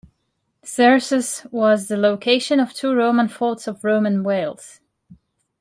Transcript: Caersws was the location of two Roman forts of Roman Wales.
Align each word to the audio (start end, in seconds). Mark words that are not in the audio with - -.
Caersws 0.63 1.45
was 1.51 1.87
the 1.87 1.95
location 1.95 2.59
of 2.59 2.73
two 2.73 2.91
Roman 2.95 3.27
forts 3.27 3.67
of 3.67 3.83
Roman 3.83 4.23
Wales. 4.23 4.79